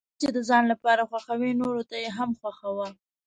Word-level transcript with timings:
څه 0.09 0.13
چې 0.21 0.27
د 0.35 0.37
ځان 0.49 0.63
لپاره 0.73 1.07
خوښوې 1.09 1.51
نورو 1.61 1.81
ته 1.89 1.95
یې 2.03 2.09
هم 2.17 2.29
خوښوه. 2.39 2.87